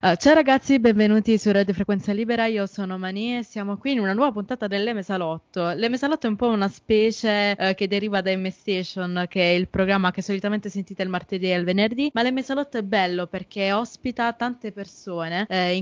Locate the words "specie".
6.68-7.56